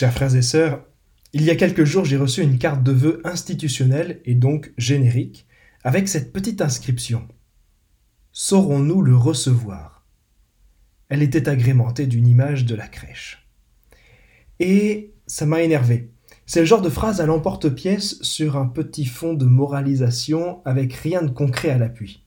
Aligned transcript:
Chers 0.00 0.14
frères 0.14 0.34
et 0.34 0.40
sœurs, 0.40 0.82
il 1.34 1.42
y 1.42 1.50
a 1.50 1.56
quelques 1.56 1.84
jours, 1.84 2.06
j'ai 2.06 2.16
reçu 2.16 2.40
une 2.40 2.56
carte 2.56 2.82
de 2.82 2.90
vœux 2.90 3.20
institutionnelle 3.22 4.22
et 4.24 4.34
donc 4.34 4.72
générique, 4.78 5.46
avec 5.84 6.08
cette 6.08 6.32
petite 6.32 6.62
inscription. 6.62 7.28
Saurons-nous 8.32 9.02
le 9.02 9.14
recevoir? 9.14 10.06
Elle 11.10 11.22
était 11.22 11.50
agrémentée 11.50 12.06
d'une 12.06 12.26
image 12.26 12.64
de 12.64 12.74
la 12.74 12.88
crèche. 12.88 13.46
Et 14.58 15.12
ça 15.26 15.44
m'a 15.44 15.60
énervé. 15.60 16.10
C'est 16.46 16.60
le 16.60 16.66
genre 16.66 16.80
de 16.80 16.88
phrase 16.88 17.20
à 17.20 17.26
l'emporte-pièce 17.26 18.22
sur 18.22 18.56
un 18.56 18.68
petit 18.68 19.04
fond 19.04 19.34
de 19.34 19.44
moralisation 19.44 20.62
avec 20.64 20.94
rien 20.94 21.20
de 21.20 21.30
concret 21.30 21.68
à 21.68 21.76
l'appui. 21.76 22.24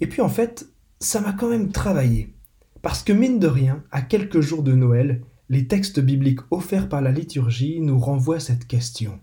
Et 0.00 0.06
puis 0.06 0.22
en 0.22 0.30
fait, 0.30 0.66
ça 0.98 1.20
m'a 1.20 1.34
quand 1.34 1.50
même 1.50 1.72
travaillé. 1.72 2.34
Parce 2.80 3.02
que 3.02 3.12
mine 3.12 3.38
de 3.38 3.48
rien, 3.48 3.84
à 3.90 4.00
quelques 4.00 4.40
jours 4.40 4.62
de 4.62 4.72
Noël, 4.72 5.20
les 5.48 5.66
textes 5.66 6.00
bibliques 6.00 6.40
offerts 6.50 6.88
par 6.88 7.02
la 7.02 7.12
liturgie 7.12 7.80
nous 7.80 7.98
renvoient 7.98 8.40
cette 8.40 8.66
question. 8.66 9.20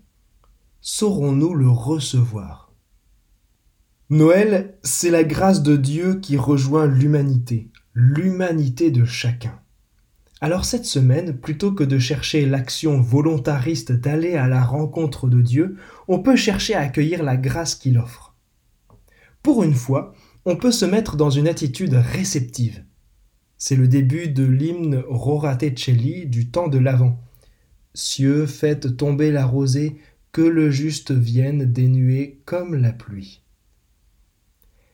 Saurons-nous 0.81 1.53
le 1.53 1.69
recevoir? 1.69 2.71
Noël, 4.09 4.75
c'est 4.83 5.09
la 5.09 5.23
grâce 5.23 5.63
de 5.63 5.77
Dieu 5.77 6.15
qui 6.15 6.37
rejoint 6.37 6.85
l'humanité, 6.85 7.69
l'humanité 7.93 8.91
de 8.91 9.05
chacun. 9.05 9.59
Alors 10.41 10.65
cette 10.65 10.85
semaine, 10.85 11.37
plutôt 11.37 11.71
que 11.71 11.83
de 11.83 11.99
chercher 11.99 12.45
l'action 12.45 12.99
volontariste 12.99 13.91
d'aller 13.91 14.35
à 14.35 14.47
la 14.47 14.63
rencontre 14.63 15.27
de 15.27 15.41
Dieu, 15.41 15.77
on 16.07 16.19
peut 16.19 16.35
chercher 16.35 16.73
à 16.73 16.81
accueillir 16.81 17.23
la 17.23 17.37
grâce 17.37 17.75
qu'il 17.75 17.97
offre. 17.97 18.35
Pour 19.43 19.63
une 19.63 19.75
fois, 19.75 20.13
on 20.45 20.55
peut 20.55 20.71
se 20.71 20.85
mettre 20.85 21.15
dans 21.15 21.29
une 21.29 21.47
attitude 21.47 21.93
réceptive. 21.93 22.83
C'est 23.63 23.75
le 23.75 23.87
début 23.87 24.27
de 24.27 24.43
l'hymne 24.43 25.03
Rorate 25.07 25.77
Celli 25.77 26.25
du 26.25 26.49
temps 26.49 26.67
de 26.67 26.79
l'Avent. 26.79 27.19
Cieux, 27.93 28.47
faites 28.47 28.97
tomber 28.97 29.31
la 29.31 29.45
rosée, 29.45 29.97
que 30.31 30.41
le 30.41 30.71
juste 30.71 31.11
vienne 31.11 31.71
dénuer 31.71 32.41
comme 32.45 32.73
la 32.73 32.91
pluie. 32.91 33.43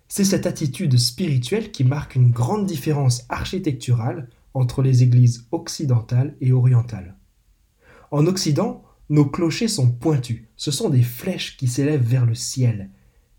C'est 0.10 0.26
cette 0.26 0.46
attitude 0.46 0.98
spirituelle 0.98 1.72
qui 1.72 1.86
marque 1.86 2.16
une 2.16 2.30
grande 2.30 2.66
différence 2.66 3.24
architecturale 3.30 4.28
entre 4.54 4.82
les 4.82 5.02
églises 5.02 5.48
occidentales 5.54 6.36
et 6.42 6.52
orientales. 6.52 7.16
En 8.12 8.26
Occident, 8.26 8.84
nos 9.10 9.28
clochers 9.28 9.70
sont 9.70 9.90
pointus, 9.90 10.44
ce 10.58 10.72
sont 10.72 10.90
des 10.90 11.04
flèches 11.04 11.56
qui 11.56 11.70
s'élèvent 11.70 12.04
vers 12.04 12.26
le 12.26 12.36
ciel. 12.36 12.90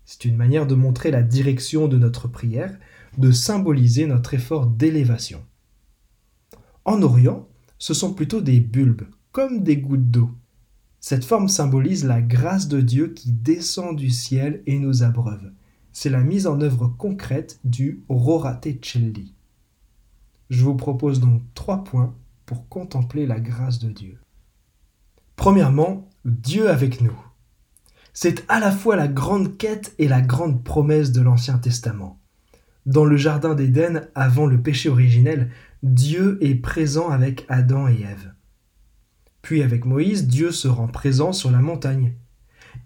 C'est 0.05 0.25
une 0.25 0.37
manière 0.37 0.65
de 0.65 0.73
montrer 0.73 1.11
la 1.11 1.21
direction 1.21 1.87
de 1.87 1.99
notre 1.99 2.27
prière, 2.27 2.75
de 3.19 3.31
symboliser 3.31 4.07
notre 4.07 4.33
effort 4.33 4.65
d'élévation. 4.65 5.43
En 6.85 7.01
Orient, 7.01 7.47
ce 7.77 7.93
sont 7.93 8.13
plutôt 8.13 8.41
des 8.41 8.61
bulbes, 8.61 9.03
comme 9.31 9.61
des 9.61 9.77
gouttes 9.77 10.09
d'eau. 10.09 10.31
Cette 11.01 11.25
forme 11.25 11.49
symbolise 11.49 12.05
la 12.05 12.21
grâce 12.21 12.67
de 12.67 12.79
Dieu 12.79 13.09
qui 13.13 13.31
descend 13.31 13.95
du 13.95 14.09
ciel 14.09 14.63
et 14.65 14.79
nous 14.79 15.03
abreuve. 15.03 15.51
C'est 15.91 16.09
la 16.09 16.21
mise 16.21 16.47
en 16.47 16.61
œuvre 16.61 16.87
concrète 16.87 17.59
du 17.65 18.03
Rorate 18.07 18.67
Celli. 18.81 19.33
Je 20.49 20.63
vous 20.63 20.75
propose 20.75 21.19
donc 21.19 21.41
trois 21.53 21.83
points 21.83 22.15
pour 22.45 22.69
contempler 22.69 23.25
la 23.25 23.39
grâce 23.39 23.79
de 23.79 23.89
Dieu. 23.89 24.17
Premièrement, 25.35 26.09
Dieu 26.25 26.69
avec 26.69 27.01
nous. 27.01 27.17
C'est 28.13 28.45
à 28.49 28.59
la 28.59 28.71
fois 28.71 28.95
la 28.95 29.07
grande 29.07 29.57
quête 29.57 29.93
et 29.99 30.07
la 30.07 30.21
grande 30.21 30.63
promesse 30.63 31.11
de 31.11 31.21
l'Ancien 31.21 31.57
Testament. 31.57 32.18
Dans 32.89 33.05
le 33.05 33.17
Jardin 33.17 33.53
d'Éden, 33.53 34.07
avant 34.15 34.47
le 34.47 34.59
péché 34.59 34.89
originel, 34.89 35.51
Dieu 35.83 36.39
est 36.41 36.55
présent 36.55 37.09
avec 37.09 37.45
Adam 37.47 37.87
et 37.87 38.01
Ève. 38.01 38.33
Puis 39.43 39.61
avec 39.61 39.85
Moïse, 39.85 40.25
Dieu 40.25 40.51
se 40.51 40.67
rend 40.67 40.87
présent 40.87 41.31
sur 41.31 41.51
la 41.51 41.59
montagne. 41.59 42.15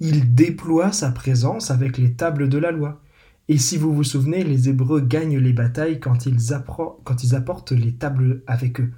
Il 0.02 0.36
déploie 0.36 0.92
sa 0.92 1.10
présence 1.10 1.72
avec 1.72 1.98
les 1.98 2.16
tables 2.16 2.50
de 2.50 2.58
la 2.58 2.72
loi. 2.72 3.02
Et 3.48 3.58
si 3.58 3.78
vous 3.78 3.94
vous 3.94 4.04
souvenez, 4.04 4.44
les 4.44 4.68
Hébreux 4.68 5.00
gagnent 5.00 5.40
les 5.40 5.54
batailles 5.54 6.02
quand 6.02 6.26
ils, 6.26 6.38
quand 7.06 7.24
ils 7.24 7.34
apportent 7.34 7.72
les 7.72 7.94
tables 7.94 8.44
avec 8.46 8.82
eux. 8.82 8.92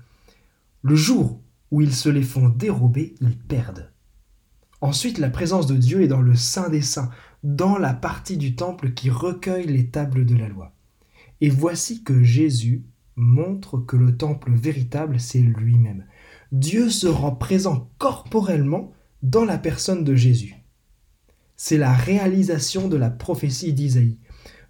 Le 0.81 0.95
jour 0.95 1.39
où 1.69 1.81
ils 1.81 1.93
se 1.93 2.09
les 2.09 2.23
font 2.23 2.49
dérober, 2.49 3.13
ils 3.22 3.37
perdent. 3.37 3.91
Ensuite, 4.81 5.19
la 5.19 5.29
présence 5.29 5.67
de 5.67 5.75
Dieu 5.75 6.01
est 6.01 6.07
dans 6.07 6.22
le 6.22 6.33
Saint 6.33 6.69
des 6.69 6.81
Saints, 6.81 7.11
dans 7.43 7.77
la 7.77 7.93
partie 7.93 8.37
du 8.37 8.55
temple 8.55 8.93
qui 8.93 9.11
recueille 9.11 9.67
les 9.67 9.91
tables 9.91 10.25
de 10.25 10.35
la 10.35 10.47
loi. 10.47 10.74
Et 11.41 11.50
voici 11.50 12.03
que 12.03 12.23
Jésus 12.23 12.84
montre 13.16 13.78
que 13.78 13.96
le 13.96 14.18
temple 14.18 14.51
véritable, 14.53 15.19
c'est 15.19 15.40
lui-même. 15.40 16.06
Dieu 16.51 16.90
se 16.90 17.07
rend 17.07 17.35
présent 17.35 17.90
corporellement 17.97 18.91
dans 19.23 19.46
la 19.46 19.57
personne 19.57 20.03
de 20.03 20.16
Jésus. 20.16 20.56
C'est 21.56 21.78
la 21.78 21.94
réalisation 21.94 22.88
de 22.88 22.97
la 22.97 23.09
prophétie 23.09 23.73
d'Isaïe. 23.73 24.18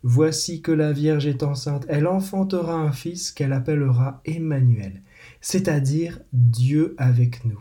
Voici 0.03 0.61
que 0.61 0.71
la 0.71 0.91
Vierge 0.91 1.25
est 1.25 1.41
enceinte, 1.41 1.85
elle 1.89 2.05
enfantera 2.05 2.75
un 2.75 2.91
fils 2.91 3.31
qu'elle 3.31 3.53
appellera 3.53 4.21
Emmanuel, 4.23 5.01
c'est-à-dire 5.41 6.19
Dieu 6.31 6.93
avec 6.99 7.43
nous. 7.43 7.59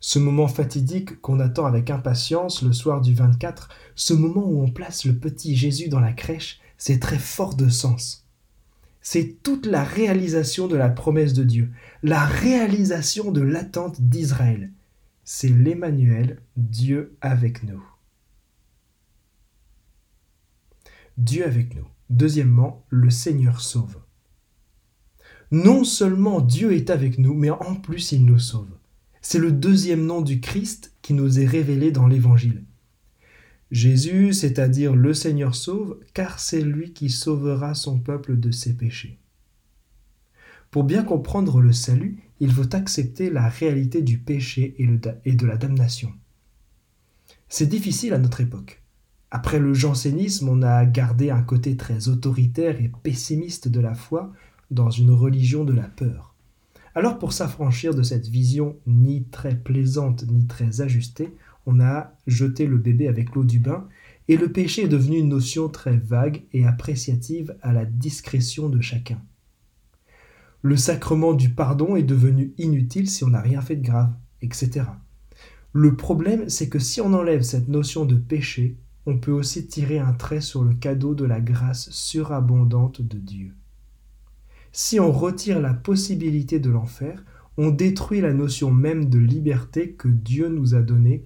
Ce 0.00 0.18
moment 0.18 0.46
fatidique 0.46 1.20
qu'on 1.22 1.40
attend 1.40 1.64
avec 1.64 1.90
impatience 1.90 2.62
le 2.62 2.72
soir 2.72 3.00
du 3.00 3.14
24, 3.14 3.70
ce 3.96 4.12
moment 4.12 4.44
où 4.44 4.62
on 4.62 4.70
place 4.70 5.06
le 5.06 5.16
petit 5.16 5.56
Jésus 5.56 5.88
dans 5.88 5.98
la 5.98 6.12
crèche, 6.12 6.60
c'est 6.78 7.00
très 7.00 7.18
fort 7.18 7.54
de 7.54 7.68
sens. 7.68 8.26
C'est 9.02 9.42
toute 9.42 9.66
la 9.66 9.84
réalisation 9.84 10.68
de 10.68 10.76
la 10.76 10.88
promesse 10.88 11.32
de 11.32 11.44
Dieu, 11.44 11.70
la 12.02 12.24
réalisation 12.24 13.32
de 13.32 13.40
l'attente 13.40 14.00
d'Israël. 14.00 14.72
C'est 15.24 15.48
l'Emmanuel, 15.48 16.40
Dieu 16.56 17.16
avec 17.20 17.62
nous. 17.64 17.82
Dieu 21.18 21.44
avec 21.44 21.74
nous. 21.74 21.86
Deuxièmement, 22.10 22.84
le 22.88 23.10
Seigneur 23.10 23.60
sauve. 23.60 23.98
Non 25.50 25.84
seulement 25.84 26.40
Dieu 26.40 26.72
est 26.72 26.90
avec 26.90 27.18
nous, 27.18 27.34
mais 27.34 27.50
en 27.50 27.74
plus 27.74 28.12
il 28.12 28.24
nous 28.24 28.38
sauve. 28.38 28.70
C'est 29.20 29.38
le 29.38 29.52
deuxième 29.52 30.06
nom 30.06 30.20
du 30.20 30.40
Christ 30.40 30.94
qui 31.02 31.12
nous 31.12 31.40
est 31.40 31.46
révélé 31.46 31.90
dans 31.90 32.06
l'Évangile. 32.06 32.64
Jésus, 33.70 34.32
c'est-à-dire 34.32 34.94
le 34.94 35.12
Seigneur 35.12 35.54
sauve, 35.54 35.98
car 36.14 36.40
c'est 36.40 36.62
lui 36.62 36.92
qui 36.92 37.10
sauvera 37.10 37.74
son 37.74 37.98
peuple 37.98 38.38
de 38.38 38.50
ses 38.50 38.74
péchés. 38.74 39.18
Pour 40.70 40.84
bien 40.84 41.02
comprendre 41.02 41.60
le 41.60 41.72
salut, 41.72 42.18
il 42.40 42.52
faut 42.52 42.74
accepter 42.74 43.30
la 43.30 43.48
réalité 43.48 44.02
du 44.02 44.18
péché 44.18 44.74
et, 44.78 45.34
de 45.34 45.46
la 45.46 45.56
damnation. 45.56 46.12
C'est 47.48 47.68
difficile 47.68 48.12
à 48.14 48.18
notre 48.18 48.40
époque. 48.40 48.82
Après 49.30 49.58
le 49.58 49.74
jansénisme, 49.74 50.48
on 50.48 50.62
a 50.62 50.84
gardé 50.86 51.30
un 51.30 51.42
côté 51.42 51.76
très 51.76 52.08
autoritaire 52.08 52.80
et 52.80 52.90
pessimiste 53.02 53.68
de 53.68 53.80
la 53.80 53.94
foi 53.94 54.32
dans 54.70 54.90
une 54.90 55.10
religion 55.10 55.64
de 55.64 55.72
la 55.72 55.88
peur. 55.88 56.34
Alors 56.94 57.18
pour 57.18 57.32
s'affranchir 57.32 57.94
de 57.94 58.02
cette 58.02 58.28
vision 58.28 58.76
ni 58.86 59.24
très 59.24 59.54
plaisante 59.54 60.24
ni 60.26 60.46
très 60.46 60.80
ajustée, 60.80 61.34
on 61.70 61.80
a 61.80 62.14
jeté 62.26 62.66
le 62.66 62.78
bébé 62.78 63.08
avec 63.08 63.34
l'eau 63.34 63.44
du 63.44 63.58
bain, 63.60 63.86
et 64.26 64.38
le 64.38 64.50
péché 64.50 64.84
est 64.84 64.88
devenu 64.88 65.18
une 65.18 65.28
notion 65.28 65.68
très 65.68 65.98
vague 65.98 66.44
et 66.54 66.66
appréciative 66.66 67.56
à 67.60 67.74
la 67.74 67.84
discrétion 67.84 68.70
de 68.70 68.80
chacun. 68.80 69.20
Le 70.62 70.78
sacrement 70.78 71.34
du 71.34 71.50
pardon 71.50 71.94
est 71.94 72.02
devenu 72.02 72.54
inutile 72.56 73.08
si 73.10 73.22
on 73.22 73.28
n'a 73.28 73.42
rien 73.42 73.60
fait 73.60 73.76
de 73.76 73.84
grave, 73.84 74.14
etc. 74.40 74.86
Le 75.74 75.94
problème, 75.94 76.48
c'est 76.48 76.70
que 76.70 76.78
si 76.78 77.02
on 77.02 77.12
enlève 77.12 77.42
cette 77.42 77.68
notion 77.68 78.06
de 78.06 78.16
péché, 78.16 78.78
on 79.04 79.18
peut 79.18 79.32
aussi 79.32 79.66
tirer 79.66 79.98
un 79.98 80.14
trait 80.14 80.40
sur 80.40 80.64
le 80.64 80.72
cadeau 80.72 81.14
de 81.14 81.26
la 81.26 81.40
grâce 81.40 81.90
surabondante 81.90 83.02
de 83.02 83.18
Dieu. 83.18 83.52
Si 84.72 84.98
on 84.98 85.12
retire 85.12 85.60
la 85.60 85.74
possibilité 85.74 86.60
de 86.60 86.70
l'enfer, 86.70 87.22
on 87.58 87.68
détruit 87.68 88.22
la 88.22 88.32
notion 88.32 88.70
même 88.70 89.10
de 89.10 89.18
liberté 89.18 89.92
que 89.92 90.08
Dieu 90.08 90.48
nous 90.48 90.74
a 90.74 90.80
donnée 90.80 91.24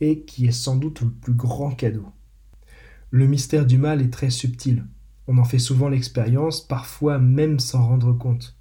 et 0.00 0.24
qui 0.24 0.46
est 0.46 0.52
sans 0.52 0.76
doute 0.76 1.00
le 1.00 1.10
plus 1.10 1.34
grand 1.34 1.70
cadeau. 1.70 2.06
Le 3.10 3.26
mystère 3.26 3.66
du 3.66 3.78
mal 3.78 4.02
est 4.02 4.12
très 4.12 4.30
subtil. 4.30 4.84
On 5.26 5.38
en 5.38 5.44
fait 5.44 5.58
souvent 5.58 5.88
l'expérience, 5.88 6.66
parfois 6.66 7.18
même 7.18 7.58
sans 7.58 7.86
rendre 7.86 8.12
compte. 8.12 8.58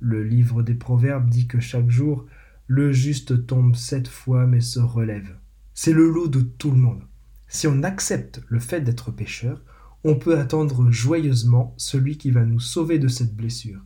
Le 0.00 0.22
livre 0.22 0.62
des 0.62 0.74
Proverbes 0.74 1.28
dit 1.28 1.46
que 1.46 1.60
chaque 1.60 1.90
jour, 1.90 2.26
le 2.66 2.92
juste 2.92 3.46
tombe 3.46 3.74
sept 3.74 4.06
fois 4.06 4.46
mais 4.46 4.60
se 4.60 4.80
relève. 4.80 5.36
C'est 5.74 5.92
le 5.92 6.08
lot 6.10 6.28
de 6.28 6.40
tout 6.40 6.70
le 6.70 6.76
monde. 6.76 7.02
Si 7.48 7.66
on 7.66 7.82
accepte 7.82 8.42
le 8.48 8.60
fait 8.60 8.80
d'être 8.80 9.10
pécheur, 9.10 9.62
on 10.04 10.14
peut 10.14 10.38
attendre 10.38 10.90
joyeusement 10.90 11.74
celui 11.76 12.16
qui 12.16 12.30
va 12.30 12.44
nous 12.44 12.60
sauver 12.60 12.98
de 12.98 13.08
cette 13.08 13.34
blessure. 13.34 13.80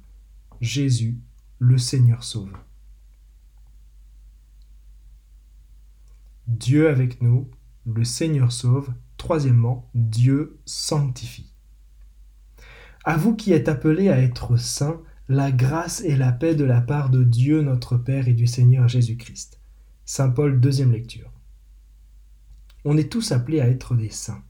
Jésus, 0.60 1.18
le 1.58 1.78
Seigneur 1.78 2.24
sauve. 2.24 2.52
Dieu 6.46 6.88
avec 6.88 7.22
nous, 7.22 7.50
le 7.86 8.04
Seigneur 8.04 8.52
sauve. 8.52 8.92
Troisièmement, 9.16 9.88
Dieu 9.94 10.58
sanctifie. 10.66 11.52
À 13.04 13.16
vous 13.16 13.34
qui 13.34 13.52
êtes 13.52 13.68
appelés 13.68 14.08
à 14.08 14.20
être 14.20 14.56
saints, 14.56 15.00
la 15.28 15.52
grâce 15.52 16.02
et 16.02 16.16
la 16.16 16.32
paix 16.32 16.54
de 16.54 16.64
la 16.64 16.80
part 16.80 17.10
de 17.10 17.24
Dieu 17.24 17.62
notre 17.62 17.96
Père 17.96 18.28
et 18.28 18.34
du 18.34 18.46
Seigneur 18.46 18.88
Jésus-Christ. 18.88 19.60
Saint 20.04 20.28
Paul, 20.28 20.60
deuxième 20.60 20.92
lecture. 20.92 21.30
On 22.84 22.98
est 22.98 23.10
tous 23.10 23.32
appelés 23.32 23.60
à 23.60 23.68
être 23.68 23.94
des 23.94 24.10
saints. 24.10 24.42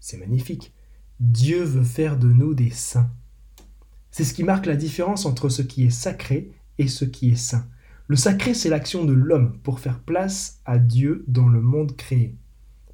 C'est 0.00 0.16
magnifique. 0.16 0.72
Dieu 1.20 1.62
veut 1.62 1.84
faire 1.84 2.18
de 2.18 2.32
nous 2.32 2.54
des 2.54 2.70
saints. 2.70 3.10
C'est 4.10 4.24
ce 4.24 4.34
qui 4.34 4.44
marque 4.44 4.66
la 4.66 4.76
différence 4.76 5.26
entre 5.26 5.50
ce 5.50 5.62
qui 5.62 5.84
est 5.84 5.90
sacré 5.90 6.50
et 6.78 6.88
ce 6.88 7.04
qui 7.04 7.30
est 7.30 7.36
saint. 7.36 7.68
Le 8.08 8.16
sacré, 8.16 8.54
c'est 8.54 8.68
l'action 8.68 9.04
de 9.04 9.12
l'homme 9.12 9.58
pour 9.62 9.80
faire 9.80 10.00
place 10.00 10.60
à 10.64 10.78
Dieu 10.78 11.24
dans 11.28 11.48
le 11.48 11.60
monde 11.60 11.96
créé. 11.96 12.36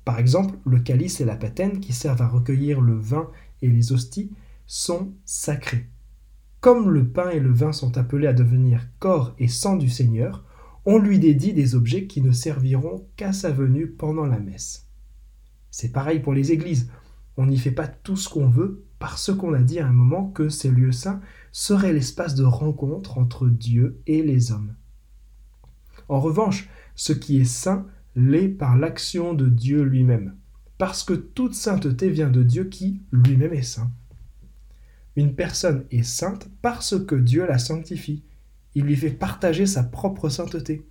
Par 0.05 0.19
exemple, 0.19 0.59
le 0.65 0.79
calice 0.81 1.21
et 1.21 1.25
la 1.25 1.37
patène 1.37 1.81
qui 1.81 1.93
servent 1.93 2.23
à 2.23 2.29
recueillir 2.29 2.81
le 2.81 2.95
vin 2.95 3.31
et 3.63 3.69
les 3.69 3.93
hosties 3.93 4.31
sont 4.67 5.13
sacrés. 5.25 5.89
Comme 6.61 6.91
le 6.91 7.09
pain 7.09 7.31
et 7.31 7.41
le 7.41 7.53
vin 7.53 7.73
sont 7.73 7.97
appelés 7.99 8.27
à 8.27 8.33
devenir 8.33 8.89
corps 8.99 9.35
et 9.39 9.49
sang 9.49 9.77
du 9.77 9.89
Seigneur, 9.89 10.45
on 10.85 10.99
lui 10.99 11.19
dédie 11.19 11.53
des 11.53 11.75
objets 11.75 12.07
qui 12.07 12.23
ne 12.23 12.33
serviront 12.33 13.07
qu'à 13.17 13.33
sa 13.33 13.51
venue 13.51 13.87
pendant 13.87 14.27
la 14.27 14.39
messe. 14.39 14.89
C'est 15.71 15.93
pareil 15.93 16.21
pour 16.21 16.33
les 16.33 16.53
églises. 16.53 16.91
On 17.37 17.47
n'y 17.47 17.59
fait 17.59 17.71
pas 17.71 17.87
tout 17.87 18.17
ce 18.17 18.29
qu'on 18.29 18.49
veut 18.49 18.85
parce 18.99 19.33
qu'on 19.33 19.53
a 19.53 19.63
dit 19.63 19.79
à 19.79 19.87
un 19.87 19.93
moment 19.93 20.29
que 20.31 20.49
ces 20.49 20.71
lieux 20.71 20.93
saints 20.93 21.21
seraient 21.53 21.93
l'espace 21.93 22.35
de 22.35 22.45
rencontre 22.45 23.19
entre 23.19 23.49
Dieu 23.49 24.01
et 24.07 24.23
les 24.23 24.51
hommes. 24.51 24.75
En 26.09 26.21
revanche, 26.21 26.69
ce 26.95 27.13
qui 27.13 27.41
est 27.41 27.45
saint 27.45 27.87
l'est 28.17 28.49
par 28.49 28.77
l'action 28.77 29.35
de 29.35 29.49
Dieu 29.49 29.83
lui-même, 29.83 30.35
parce 30.79 31.05
que 31.05 31.15
toute 31.15 31.55
sainteté 31.55 32.11
vient 32.11 32.31
de 32.31 32.43
Dieu 32.43 32.65
qui 32.65 33.03
lui-même 33.13 33.53
est 33.53 33.63
saint. 33.63 33.91
Une 35.17 35.35
personne 35.35 35.85
est 35.91 36.05
sainte 36.05 36.49
parce 36.63 36.99
que 37.05 37.17
Dieu 37.17 37.47
la 37.47 37.59
sanctifie. 37.59 38.23
Il 38.75 38.85
lui 38.85 38.97
fait 38.97 39.11
partager 39.11 39.67
sa 39.67 39.83
propre 39.83 40.29
sainteté. 40.29 40.87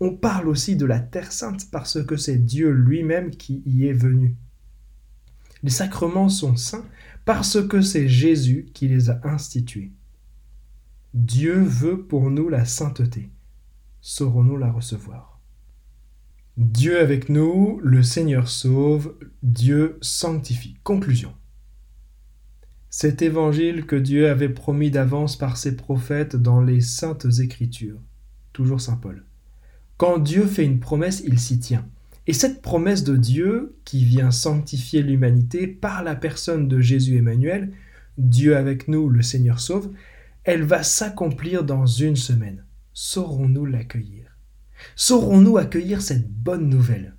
On 0.00 0.10
parle 0.16 0.48
aussi 0.48 0.76
de 0.76 0.86
la 0.86 0.98
terre 0.98 1.30
sainte 1.30 1.70
parce 1.70 2.02
que 2.02 2.16
c'est 2.16 2.38
Dieu 2.38 2.70
lui-même 2.70 3.30
qui 3.30 3.62
y 3.66 3.86
est 3.86 3.92
venu. 3.92 4.36
Les 5.62 5.70
sacrements 5.70 6.28
sont 6.28 6.56
saints 6.56 6.86
parce 7.24 7.62
que 7.68 7.80
c'est 7.82 8.08
Jésus 8.08 8.66
qui 8.74 8.88
les 8.88 9.10
a 9.10 9.20
institués. 9.24 9.92
Dieu 11.14 11.60
veut 11.60 12.02
pour 12.02 12.30
nous 12.30 12.48
la 12.48 12.64
sainteté. 12.64 13.30
Saurons-nous 14.02 14.56
la 14.56 14.72
recevoir 14.72 15.40
Dieu 16.56 17.00
avec 17.00 17.28
nous, 17.28 17.80
le 17.82 18.02
Seigneur 18.02 18.48
sauve, 18.48 19.14
Dieu 19.42 19.98
sanctifie. 20.00 20.76
Conclusion. 20.82 21.34
Cet 22.88 23.20
évangile 23.20 23.84
que 23.84 23.96
Dieu 23.96 24.28
avait 24.30 24.48
promis 24.48 24.90
d'avance 24.90 25.36
par 25.36 25.58
ses 25.58 25.76
prophètes 25.76 26.34
dans 26.34 26.62
les 26.62 26.80
saintes 26.80 27.26
écritures. 27.40 28.00
Toujours 28.52 28.80
Saint 28.80 28.96
Paul. 28.96 29.24
Quand 29.98 30.18
Dieu 30.18 30.46
fait 30.46 30.64
une 30.64 30.80
promesse, 30.80 31.22
il 31.26 31.38
s'y 31.38 31.60
tient. 31.60 31.86
Et 32.26 32.32
cette 32.32 32.62
promesse 32.62 33.04
de 33.04 33.16
Dieu, 33.16 33.76
qui 33.84 34.04
vient 34.04 34.30
sanctifier 34.30 35.02
l'humanité 35.02 35.66
par 35.66 36.02
la 36.02 36.14
personne 36.14 36.68
de 36.68 36.80
Jésus 36.80 37.18
Emmanuel, 37.18 37.72
Dieu 38.16 38.56
avec 38.56 38.88
nous, 38.88 39.10
le 39.10 39.20
Seigneur 39.20 39.60
sauve, 39.60 39.90
elle 40.44 40.62
va 40.62 40.82
s'accomplir 40.82 41.64
dans 41.64 41.86
une 41.86 42.16
semaine. 42.16 42.64
Saurons-nous 43.02 43.64
l'accueillir? 43.64 44.36
Saurons-nous 44.94 45.56
accueillir 45.56 46.02
cette 46.02 46.30
bonne 46.30 46.68
nouvelle? 46.68 47.14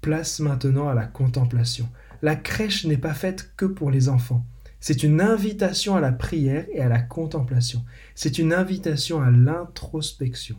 Place 0.00 0.40
maintenant 0.40 0.88
à 0.88 0.94
la 0.94 1.04
contemplation, 1.04 1.86
la 2.22 2.36
crèche 2.36 2.86
n'est 2.86 2.96
pas 2.96 3.12
faite 3.12 3.52
que 3.58 3.66
pour 3.66 3.90
les 3.90 4.08
enfants. 4.08 4.46
C'est 4.80 5.02
une 5.02 5.20
invitation 5.20 5.94
à 5.94 6.00
la 6.00 6.10
prière 6.10 6.64
et 6.72 6.80
à 6.80 6.88
la 6.88 7.02
contemplation. 7.02 7.84
C'est 8.14 8.38
une 8.38 8.54
invitation 8.54 9.20
à 9.20 9.30
l'introspection. 9.30 10.56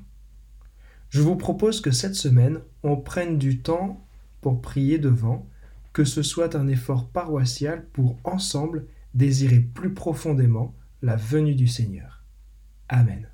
Je 1.10 1.22
vous 1.24 1.36
propose 1.36 1.82
que 1.82 1.90
cette 1.90 2.14
semaine, 2.14 2.60
on 2.84 2.98
prenne 2.98 3.40
du 3.40 3.62
temps 3.64 4.06
pour 4.42 4.62
prier 4.62 5.00
devant, 5.00 5.50
que 5.92 6.04
ce 6.04 6.22
soit 6.22 6.56
un 6.56 6.68
effort 6.68 7.10
paroissial 7.10 7.88
pour 7.94 8.20
ensemble 8.26 8.86
désirer 9.16 9.60
plus 9.60 9.96
profondément 9.96 10.76
la 11.02 11.16
venue 11.16 11.56
du 11.56 11.68
Seigneur. 11.68 12.24
Amen. 12.90 13.28